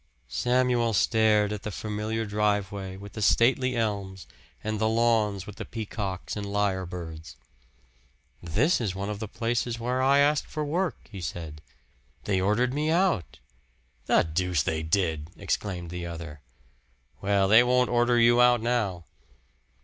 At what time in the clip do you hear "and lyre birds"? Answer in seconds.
6.35-7.35